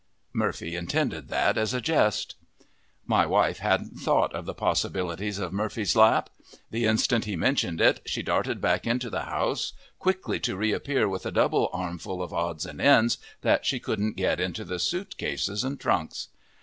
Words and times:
Murphy 0.33 0.75
intended 0.75 1.27
that 1.27 1.59
as 1.59 1.75
a 1.75 1.79
jest. 1.79 2.33
My 3.05 3.23
wife 3.27 3.59
hadn't 3.59 3.99
thought 3.99 4.33
of 4.33 4.47
the 4.47 4.55
possibilities 4.55 5.37
of 5.37 5.53
Murphy's 5.53 5.95
lap. 5.95 6.31
The 6.71 6.85
instant 6.85 7.25
he 7.25 7.35
mentioned 7.35 7.79
it, 7.79 8.01
she 8.07 8.23
darted 8.23 8.59
back 8.59 8.87
into 8.87 9.11
the 9.11 9.25
house, 9.25 9.73
quickly 9.99 10.39
to 10.39 10.57
reappear 10.57 11.07
with 11.07 11.27
a 11.27 11.31
double 11.31 11.69
armful 11.71 12.23
of 12.23 12.33
odds 12.33 12.65
and 12.65 12.81
ends 12.81 13.19
that 13.41 13.63
she 13.63 13.79
couldn't 13.79 14.15
get 14.17 14.39
into 14.39 14.65
the 14.65 14.79
suit 14.79 15.17
cases 15.19 15.63
and 15.63 15.79
trunks. 15.79 16.29